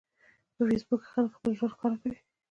په 0.55 0.61
فېسبوک 0.67 0.99
کې 1.01 1.07
خلک 1.13 1.31
خپل 1.37 1.51
ژوند 1.57 1.73
ښکاره 1.73 1.97
کوي. 2.01 2.19